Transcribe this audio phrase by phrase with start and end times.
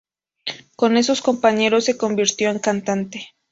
[0.77, 3.29] Con esos compañeros, se convirtió en cantante.